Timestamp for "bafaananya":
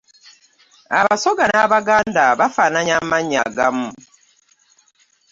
2.39-2.93